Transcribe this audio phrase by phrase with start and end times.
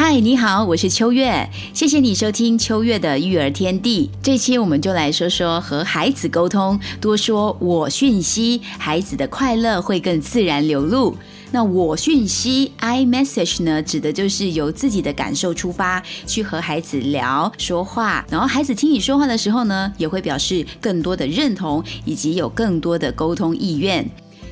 [0.00, 4.08] 嗨，你好，我是秋月，谢谢你收听秋月的育儿天地。
[4.22, 11.16] 这期我们就来说说和孩子沟通，多说我讯息，孩子的快乐会更自然流露。
[11.50, 24.08] 那我讯息 I message 呢，指的就是由自己的感受出发，去和孩子聊说话，然后孩子听你说话的时候呢，也会表示更多的认同，以及有更多的沟通意愿。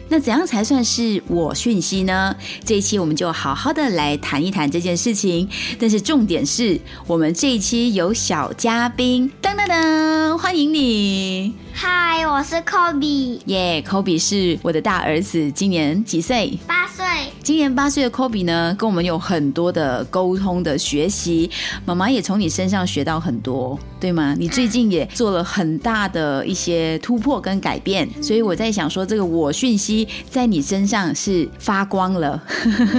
[0.08, 2.34] 那怎样才算是我讯息呢？
[2.64, 5.48] 这一期我们就好好的来谈一谈这件事情。
[5.80, 11.52] 但是重点是我们这一期有小嘉宾，噔噔噔，欢迎你！
[11.72, 16.56] 嗨，我是 Kobe，耶，Kobe 是我的大儿子，今年几岁？
[16.66, 17.04] 八岁。
[17.42, 21.50] 今年八岁的 Kobe 呢，跟我们有很多的沟通的学习，
[21.84, 24.34] 妈妈也从你身上学到很多，对吗？
[24.38, 32.42] 你最近也做了很大的一些突破跟改变，所以我在想说，这个我讯息在你身上是发光了。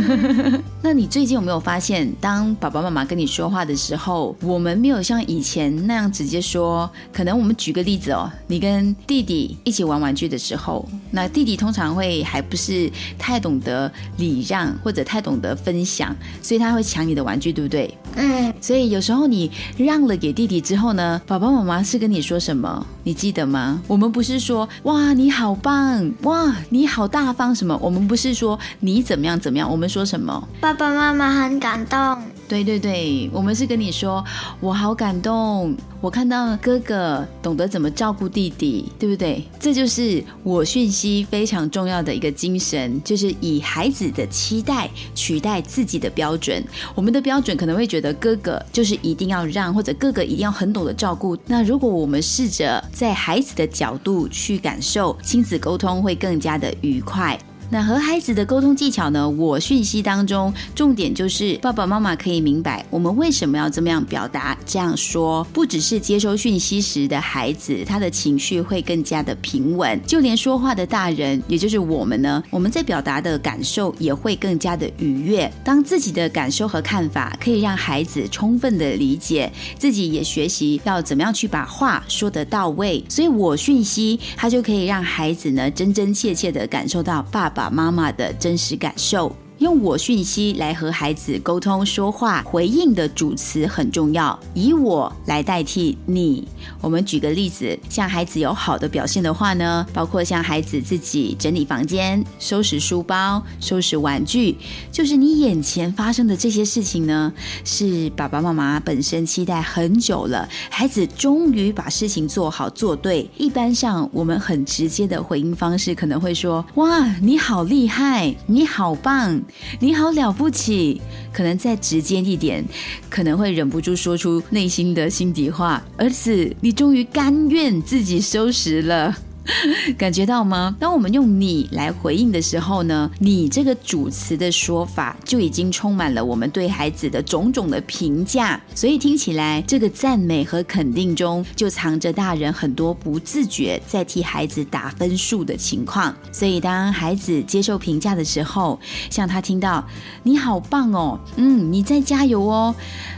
[0.81, 6.89] 那你最近有没有发现，当爸爸妈妈跟你说话的时候，我们没有像以前那样直接说？
[7.13, 17.93] 可能我们举个例子哦，你跟弟弟一起玩玩具的时候，那弟弟通常会还不是太懂得礼让，或者太懂得分享，所以他会抢你的玩具，对不对？
[18.15, 22.88] 嗯，所以有时候你让了给弟弟之后后呢，爸爸妈妈是跟你说什么？
[23.03, 23.81] 你记得吗？
[23.88, 27.77] 我们不是说哇你好棒，哇你好大方什么？
[27.81, 29.69] 我们不是说你怎么样怎么样？
[29.69, 30.47] 我们说什么？
[30.61, 32.17] 爸爸妈妈很感动。
[32.47, 34.23] 对对对，我们是跟你说，
[34.61, 39.43] 我好感动，我看到哥哥懂得怎么照顾弟弟，对不对？
[39.59, 46.63] 这就是我讯息非常重要的一个精神，就是以孩子的期待取代自己的标准。
[46.95, 51.37] 我们的标准可能会觉得哥哥就是一定要让，或者哥哥一定要很懂得照顾。
[51.47, 57.37] 那如果我们试着在孩子的角度去感受，亲子沟通会更加的愉快。
[57.70, 59.30] 那和孩子的沟通技巧呢？
[59.30, 75.52] 我讯息当中重点就是爸爸妈妈可以明白我们为什么要这么样表达，这样说，不只是接收讯息时的孩子，他的情绪会更加的平稳，就连说话的大人，也就是我们呢，我们在表达的感受也会更加的愉悦。
[75.66, 87.56] 当自己的感受和看法可以让孩子充分的理解，自己也学习要怎么样去把话说得到位，所以我讯息它就可以让孩子呢真真切切的感受到爸。
[87.57, 89.35] 爸妈妈的真实感受。
[89.59, 96.47] 用我讯息来和孩子沟通说话，回应的主词很重要，以我来代替你。
[96.79, 104.55] 我们举个例子，像孩子有好的表现的话呢，包括像孩子自己整理房间、收拾书包、收拾玩具，
[104.91, 113.27] 就是你眼前发生的这些事情呢，是爸爸妈妈本身期待很久了，孩子终于把事情做好做对。
[113.37, 119.41] 一般上，我们很直接的回应方式可能会说：“哇，你好厉害，你好棒。”
[119.80, 122.63] 你好了不起，可能再直接一点，
[123.09, 125.83] 可能会忍不住说出内心的心底话。
[125.97, 129.18] 儿子，你终于甘愿自己收拾了。
[129.97, 130.75] 感觉到吗？
[130.80, 146.13] 当我们用“你”来回应的时候呢，“你”这个主词的说法就已经充满了我们对孩子的种种的评价，所以听起来这个赞美和肯定中就藏着大人很多不自觉在替孩子打分数的情况。
[146.31, 149.88] 所以当孩子接受评价的时候，像他听到
[150.24, 152.75] “你好棒哦，嗯，你在加油哦”，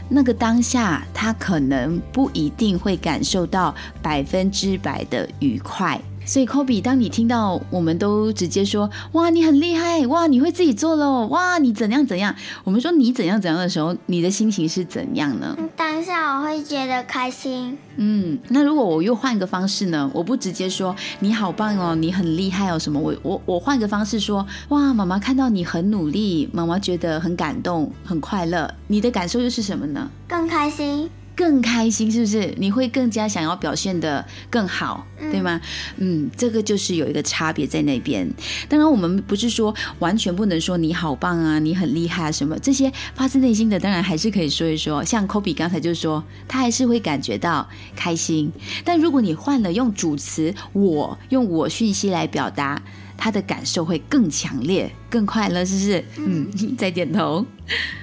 [0.08, 6.00] 那个当下他可能不一定会感受到百分之百的愉快。
[6.30, 12.32] 所以，Kobe，当你听到我们都直接说“哇，你很厉害，哇，你会自己做喽，哇，你怎样怎样”，
[12.62, 15.58] 我们说你怎样怎样的时候，你的心情是怎样呢？
[15.74, 17.76] 当下我会觉得开心。
[17.96, 20.08] 嗯，那如果我又换一个方式呢？
[20.14, 30.08] 我不直接说“你好棒哦，你很厉害哦”什么，我我我换个方式说“哇，妈妈看到你很努力，妈妈觉得很感动，很快乐”，你的感受又是什么呢？
[30.28, 31.10] 更开心。
[31.40, 32.54] 更开心是不是？
[32.58, 35.58] 你会更加想要表现的更好，对吗？
[35.96, 38.30] 嗯，这个就是有一个差别在那边。
[38.68, 45.02] 当然，我们不是说完全不能说你好棒啊，你很厉害啊什么这些发自内心的，当然还是可以说一说。
[45.02, 47.66] 像 Kobe 刚才就说，他还是会感觉到
[47.96, 48.52] 开心。
[48.84, 52.82] 但如果你换了用主词我，用我讯息来表达。
[53.20, 56.04] 他的感受会更强烈、更快乐，是不是？
[56.16, 57.44] 嗯， 再点头。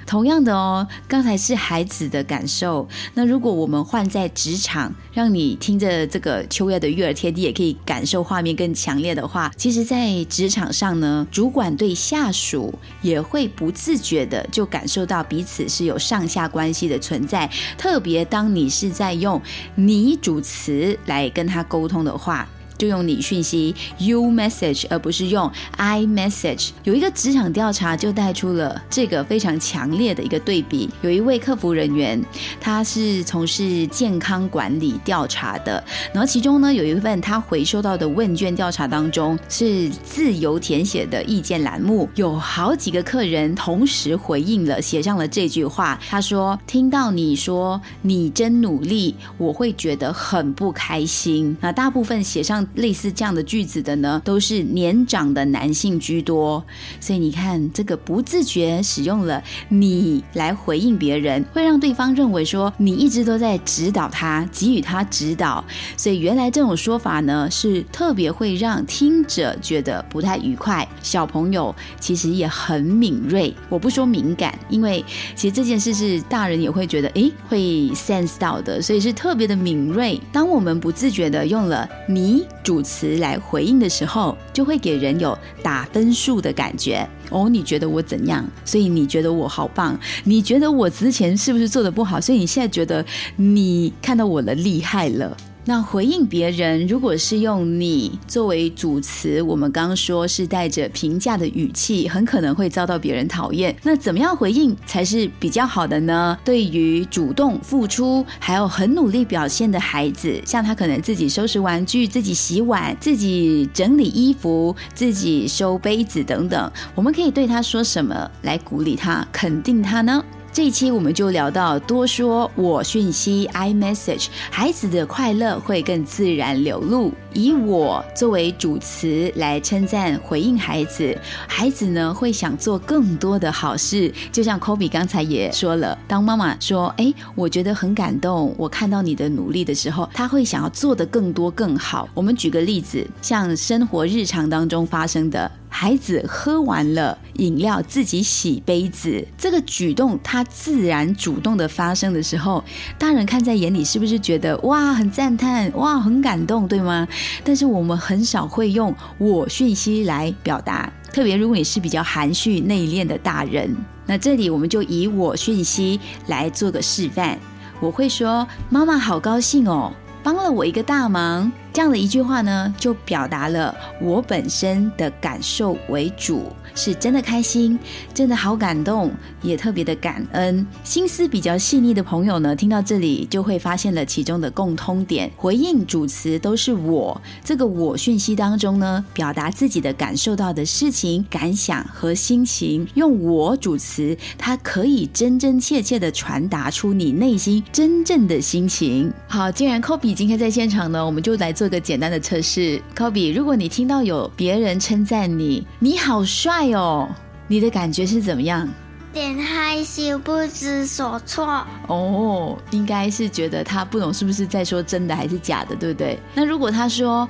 [0.06, 2.88] 同样的哦，刚才是孩子的感受。
[3.12, 12.72] 那如果我们换在职场，让你听着这个秋月的育儿天地，也可以感受画面更强烈的话，其实，在职场上呢，主管对下属
[13.02, 17.50] 也会不自觉的就感受到彼此是有上下关系的存在。
[17.76, 19.42] 特别当你是在用
[19.74, 22.48] 你主词来跟他沟通的话。
[22.78, 26.70] 就用你讯息 you message，而不是用 I message。
[26.84, 30.88] 有一个职场调查就带出了这个非常强烈的一个对比。
[31.02, 32.24] 有一位客服人员，
[32.60, 35.82] 他是从事健康管理调查的，
[36.12, 45.98] 然后其中呢有一份他回收到的问卷调查当中是自由填写的意见栏目，有好几个客人同时回应了，写上了这句话。
[46.08, 52.64] 他说：“听到你说你真努力，我会觉得很不开心。”那大部分写上。
[52.74, 56.64] 类似这样的句子的呢，都是年长的男性居多，
[57.00, 65.64] 所以你看，这个不自觉使用了你来回应别人，会让对方认为说你一直都在指导他，给予他指导。
[65.96, 70.86] 所以原来这种说法呢，是特别会让听者觉得不太愉快。
[71.02, 75.04] 小朋友其实也很敏锐，我不说敏感，因为
[75.34, 80.20] 其实这件事是大人也会觉得诶会 sense 到的，所以是特别的敏锐。
[80.32, 82.46] 当我们不自觉的用了你。
[82.62, 87.48] 主词来回应的时候，就会给人有打分数的感觉哦。
[87.48, 88.44] 你觉得我怎样？
[88.64, 89.98] 所以你觉得我好棒？
[90.24, 92.20] 你觉得我之前是不是做的不好？
[92.20, 93.04] 所以你现在觉得
[93.36, 95.36] 你看到我的厉害了？
[95.68, 103.76] 那回应别人，如果是用你作为主词，我们刚说是带着评价的语气，很可能会遭到别人讨厌。
[103.82, 106.38] 那怎么样回应才是比较好的呢？
[106.42, 120.24] 对于主动付出还有很努力表现的孩子，像他可能自己收拾玩具、自己洗碗、自己整理衣服、自己收杯子等等，我们可以对他说什么来鼓励他、肯定他呢？
[120.50, 127.12] 这一期我们就聊到多说我讯息 I message，孩子的快乐会更自然流露。
[127.32, 131.16] 以我作为主词来称赞回应孩子，
[131.46, 134.12] 孩子呢会想做更多的好事。
[134.32, 145.48] 就像 Kobe 刚才也说了，当妈妈说：“哎，我觉得很感动，我看到你的努力的时候，他会想要做的更多更好。”我们举个例子，像生活日常当中发生的。
[145.80, 152.64] 孩子喝完了饮料，自己洗杯子，这个举动他自然主动的发生的时候，
[152.98, 157.06] 大人看在眼里，是不是觉得哇很赞叹，哇很感动，对吗？
[157.44, 163.72] 但是我们很少会用我讯息来表达，特别如果你是比较含蓄内敛的大人，
[164.04, 167.38] 那这里我们就以我讯息来做个示范。
[167.78, 169.92] 我会说：“妈妈好高兴哦，
[170.24, 177.78] 帮了我一个大忙。”这样的一句话呢，就表达了我本身的感受为主，是真的开心，
[178.12, 180.66] 真的好感动，也特别的感恩。
[180.82, 185.30] 心思比较细腻的朋友呢，听到这里就会发现了其中的共通点。
[185.36, 199.12] 回应主词都是我，这个我讯息当中呢，表达自己的感受到的事情、感想和心情，用我主词，它可以真真切切的传达出你内心真正的心情。
[199.28, 201.67] 好，既然 Kobe 今天在现场呢，我们就来做。
[201.68, 207.08] 个简单的测试，Kobe，如果你听到有别人称赞你，你好帅哦，
[207.46, 208.68] 你的感觉是怎么样？
[209.12, 211.66] 点害羞，不知所措。
[211.86, 216.18] 哦，应该是觉得他不懂是不是在说真的还是假的，对不对？
[216.34, 217.28] 那如果他说，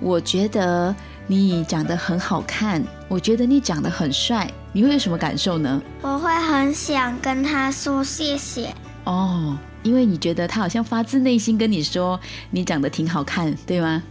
[0.00, 0.94] 我觉得
[1.26, 5.82] 你长得很好看，我觉得你长得很帅，你会有什么感受呢？
[6.00, 8.72] 我会很想跟他说谢谢。
[9.04, 9.56] 哦。
[9.86, 12.18] 因为你觉得他好像发自内心跟你说
[12.50, 14.02] 你长得挺好看，对吗？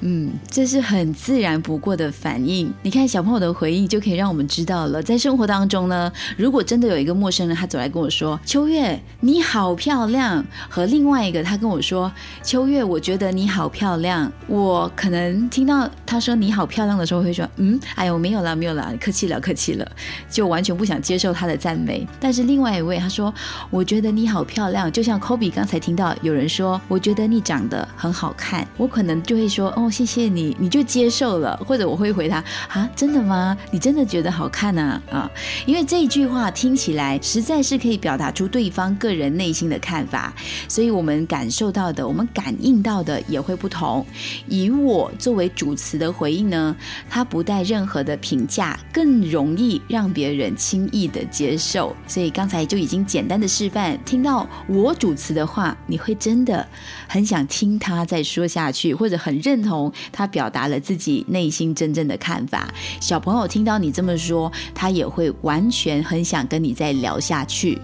[0.00, 2.72] 嗯，这是很自然不过的反应。
[2.82, 12.10] 你看小朋友的回应就可以让我们知道了，在生活当中呢，如果真的有一个陌生人他走来跟我说“秋月你好漂亮”，和另外一个他跟我说
[12.42, 19.90] “秋月我觉得你好漂亮”，我可能听到他说“你好漂亮”的时候会说“嗯，哎呦没有啦没有啦，客气了客气了”，
[20.30, 22.06] 就完全不想接受他的赞美。
[22.20, 23.34] 但是另外一位他说
[23.68, 29.90] “我觉得你好漂亮”，就像 Kobe 刚才听到有人说“我觉得你长得很好看”，我可能就会“说哦”。
[29.98, 32.36] 谢谢你，你就接受了，或者我会回他
[32.68, 33.56] 啊，真的吗？
[33.72, 35.02] 你真的觉得好看呢？
[35.10, 35.28] 啊，
[35.66, 40.32] 因为这一句话听起来实在是可以表达出对方个人内心的看法，
[40.68, 44.06] 所以我们感受到的，我们感应到的也会不同。
[44.46, 46.76] 以我作为主词的回应呢，
[47.10, 51.96] 它不带任何的评价，更容易让别人轻易的接受。
[52.06, 56.64] 所以刚才就已经简单的示范，听到我主词的话，你会真的
[57.08, 62.72] 很想听他再说下去，或者很认同他表达了自己内心真正的看法。
[63.00, 67.78] 小朋友听到你这么说，他也会完全很想跟你再聊下去。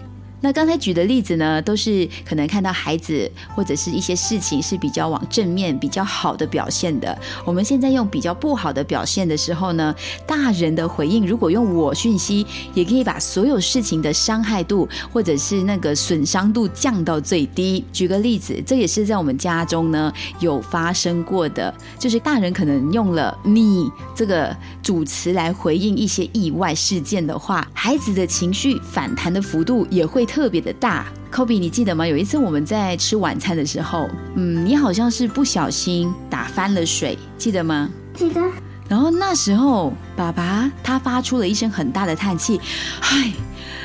[0.44, 7.18] 那刚才举的例子呢，都是可能看到孩子或者是一些事情是比较往正面、比较好的表现的。
[7.46, 9.94] 我们现在用比较不好的表现的时候呢，
[10.26, 17.82] 大人的回应如果用我讯息，也可以把所有事情的伤害度或者是那个损伤度降到最低。
[17.90, 30.28] 举个例子，这也是在我们家中呢有发生过的，就是大人可能用了你这个主词来回应一些意外事件的话，孩子的情绪反弹的幅度也会。
[30.34, 32.04] 特别的大，Kobe，你记得吗？
[32.04, 37.88] 有一次我们在吃晚餐的时候，嗯，你好像是不小心打翻了水，记得吗？
[38.14, 38.40] 记得。
[38.88, 42.60] 然后那时候爸爸他发出了一声很大的叹气，
[43.00, 43.30] 嗨，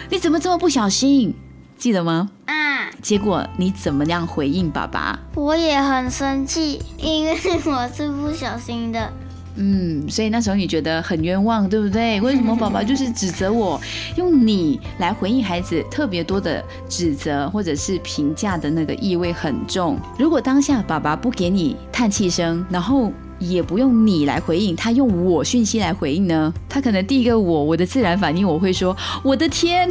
[0.10, 1.36] 你怎么这么不小心？
[1.78, 2.32] 记得吗？
[2.48, 2.90] 啊。
[3.00, 5.20] 结果你怎么样回应爸爸？
[5.36, 9.14] 我也很生气，因为我是不小心的。
[9.62, 12.20] 嗯，所以那时候你觉得很冤枉，对不对？
[12.24, 13.80] 为什么宝宝就是指责我，
[14.16, 20.00] 用你来回应孩子，特别多的指责或者是评价的那个意味很重。
[20.18, 26.54] 如果当下爸爸不给你叹气声，然后也不用你来回应，他用我讯息来回应呢？
[26.70, 29.90] 他可能第一个我我的自然反应我会说我的天，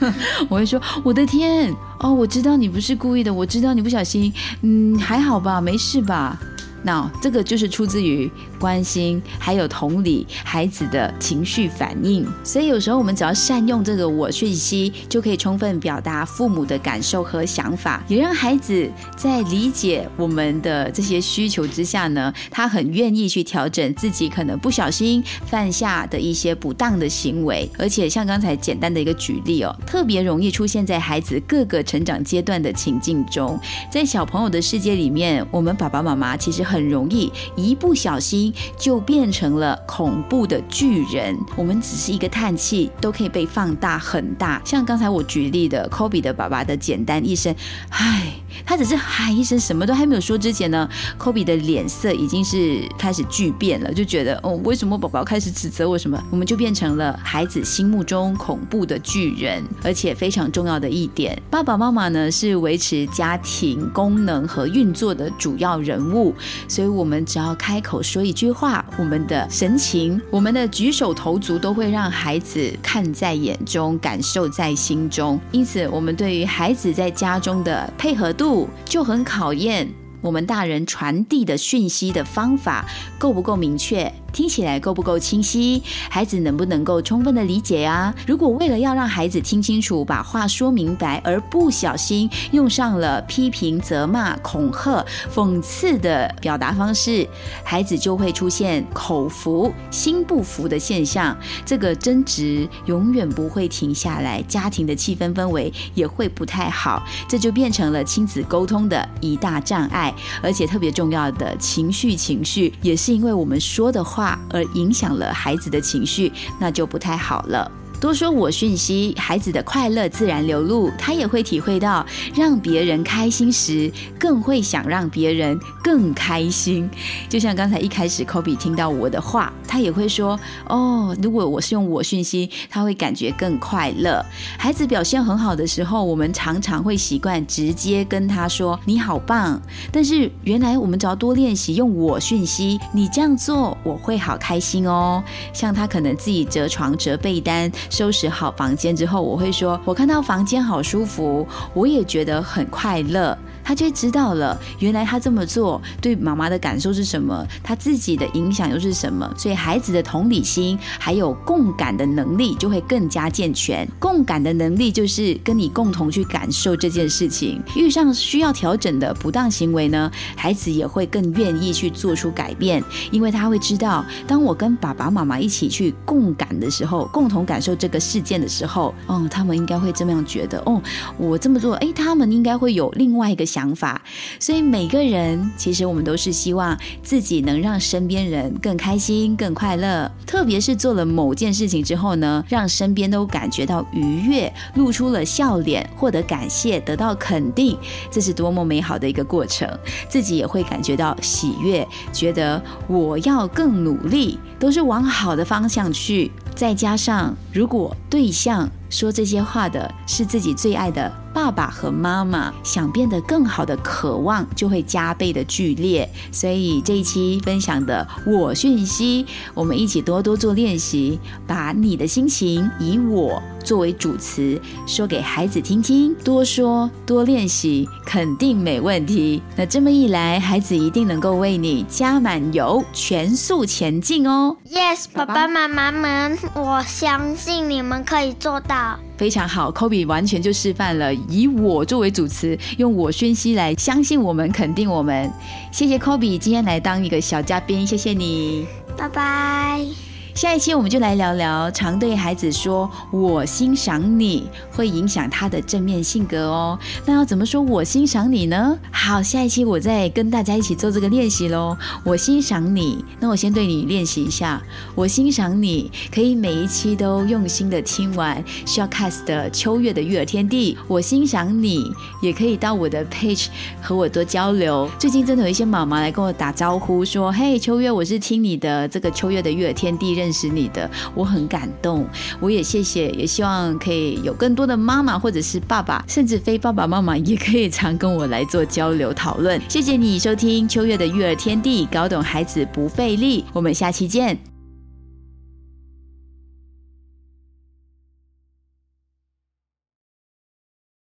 [0.48, 6.40] 我会说我的天哦，我知道你不是故意的，我知道你不小心，嗯，还好吧，没事吧。
[6.82, 12.26] 那这个就是出自于关心，还有同理孩子的情绪反应。
[12.42, 27.68] 所以有时候我们只要善用这个我讯息，就可以充分表达父母的感受和想法，也让孩子在理解我们的这些需求之下呢，他很愿意去调整自己可能不小心犯下的一些不当的行为。
[27.78, 33.60] 而且像刚才简单的一个举例哦，特别容易出现在孩子各个成长阶段的情境中。
[33.90, 36.64] 在小朋友的世界里面，我们爸爸妈妈其实。
[36.70, 41.36] 很容易一不小心就变成了恐怖的巨人。
[41.56, 44.62] 我们只是一个叹气，都可以被放大很大。
[44.64, 47.52] 像刚才我举例的，Kobe 的爸爸的简单一声
[47.90, 48.32] “唉”，
[48.64, 56.22] 他只是喊一声，什么都还没有说之前呢，Kobe 的脸色已经是开始巨变了，就觉得哦，为什么宝宝开始指责我什么？
[56.30, 59.64] 我们就变成了孩子心目中恐怖的巨人。
[59.82, 66.34] 而且非常重要的一点，爸爸妈妈呢是维持家庭功能和运作的主要人物。
[66.68, 75.38] 所以，我们只要开口说一句话，我们的神情、我们的举手投足，都会让孩子看在眼中，感受在心中。
[75.52, 79.88] 因此，我们对于孩子在家中的配合度，就很考验
[80.20, 82.84] 我们大人传递的讯息的方法
[83.18, 84.12] 够不够明确。
[84.32, 85.82] 听起来够不够清晰？
[86.08, 88.14] 孩子能不能够充分的理解啊？
[88.26, 97.28] 如果为了要让孩子听清楚，把话说明白，而不小心用上了批评、责骂、恐吓、讽刺的表达方式，
[97.64, 101.36] 孩子就会出现口服心不服的现象。
[101.66, 110.14] 这个争执永远不会停下来，家庭的气氛氛围也会不太好，这就变成了亲子沟通的一大障碍。
[110.42, 114.19] 而且特别重要的情绪，情绪也是因为我们说的话。
[114.50, 117.70] 而影响了孩子的情绪，那就不太好了。
[118.00, 122.04] 多说我讯息，孩子的快乐自然流露，他也会体会到
[122.34, 126.88] 让别人开心时，更会想让别人更开心。
[127.28, 134.24] 就像刚才一开始，Kobe 听到我的话，他也会说：“哦，如果我是用我讯息，他会感觉更快乐。”
[134.56, 139.60] 孩子表现很好的时候，我们常常会习惯直接跟他说：“你好棒。”
[139.92, 145.22] 但是原来我们只要多练习用我讯息，你这样做我会好开心哦。
[145.52, 147.70] 像他可能自己折床、折被单。
[147.90, 153.36] 收拾好房间之后，我会说：“我看到房间好舒服，我也觉得很快乐。”
[153.70, 159.32] 他就知道了，原来他这么做对妈妈的感受是什么，他自己的影响又是什么。
[159.38, 163.88] 所以孩子的同理心还有共感的能力就会更加健全。
[164.00, 167.62] 共感的能力就是跟你共同去感受这件事情。
[167.76, 180.58] 遇上需要调整的不当行为呢，孩子也会更愿意去做出改变，因为他会知道，当我跟爸爸妈妈一起去共感的时候，共同感受这个事件的时候，哦，他们应该会这么样觉得。
[180.66, 180.82] 哦，
[181.16, 183.59] 我这么做，哎，他们应该会有另外一个想。
[183.60, 184.00] 想法，
[184.38, 190.10] 所以每个人其实我们都是希望自己能让身边人更开心、更快乐。
[190.26, 197.76] 特别是做了某件事情之后呢，让身边都感觉到愉悦，露出了笑脸，获得感谢，得到肯定，
[198.10, 199.68] 这是多么美好的一个过程。
[200.08, 206.32] 自己也会感觉到喜悦，觉得我要更努力，都是往好的方向去。
[206.54, 211.12] 再加上，如果对象说这些话的是自己最爱的。
[211.40, 216.06] 爸爸和妈妈想变得更好的渴望就会加倍的剧烈。
[216.30, 229.42] 所以这一期分享的我讯息，我们一起多多做练习，把你的心情以我作为主词说给孩子听听，多说多练习，肯定没问题。
[229.56, 234.58] 那这么一来，孩子一定能够为你加满油，全速前进哦。
[234.70, 238.98] Yes，爸爸妈妈们，我相信你们可以做到。
[239.20, 245.30] 非常好，Kobe 完全就示范了以我作为主词，用我宣息来相信我们，肯定我们。
[245.70, 248.66] 谢谢 Kobe 今天来当一个小嘉宾，谢谢你。
[248.96, 250.09] 拜拜。
[250.40, 256.78] 下一期我们就来聊聊常对孩子说“我欣赏你”会影响他的正面性格哦。
[257.04, 258.78] 那要怎么说我欣赏你呢？
[258.90, 261.76] 好，下一期我再跟大家一起做这个练习喽。
[262.02, 264.62] 我欣赏你，那我先对你练习一下。
[264.94, 270.78] 我欣赏你，可以每一期都用心的听完 Shortcast 的秋月的育儿天地。
[270.88, 271.84] 我欣赏你，
[272.22, 273.48] 也可以到我的 page
[273.82, 274.88] 和我多交流。
[274.98, 282.06] 最近真的有一些妈妈来跟我打招呼，说：“嘿，秋月，我是听你的这个秋月的育儿天地认认识你的，我很感动。
[282.38, 289.60] 我也谢谢，也希望可以有更多的妈妈或者是爸爸，甚至非爸爸妈妈也可以常跟我来做交流讨论。
[289.68, 293.44] 谢谢你收听秋月的育儿天地，搞懂孩子不费力。
[293.52, 294.49] 我们下期见。